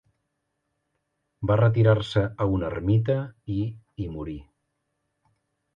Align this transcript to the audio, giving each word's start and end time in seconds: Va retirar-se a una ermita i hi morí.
Va 1.51 1.57
retirar-se 1.61 2.23
a 2.45 2.49
una 2.57 2.73
ermita 2.75 3.19
i 3.59 3.61
hi 3.69 4.13
morí. 4.17 4.41